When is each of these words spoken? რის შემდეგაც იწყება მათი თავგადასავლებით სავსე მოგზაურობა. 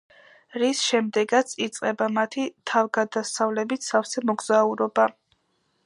რის 0.61 0.79
შემდეგაც 0.85 1.53
იწყება 1.65 2.07
მათი 2.15 2.47
თავგადასავლებით 2.73 3.87
სავსე 3.91 4.25
მოგზაურობა. 4.31 5.09